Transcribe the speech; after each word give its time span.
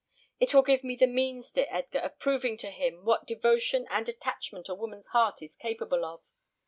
"It 0.39 0.51
will 0.51 0.63
give 0.63 0.83
me 0.83 0.95
the 0.95 1.05
means, 1.05 1.51
dear 1.51 1.67
Edgar, 1.69 1.99
of 1.99 2.17
proving 2.17 2.57
to 2.57 2.71
him 2.71 3.05
what 3.05 3.27
devotion 3.27 3.85
and 3.91 4.09
attachment 4.09 4.67
a 4.67 4.73
woman's 4.73 5.05
heart 5.09 5.43
is 5.43 5.53
capable 5.61 6.03
of. 6.03 6.23